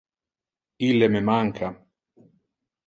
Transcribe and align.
Ille 0.89 1.11
me 1.17 1.21
manca! 1.29 1.73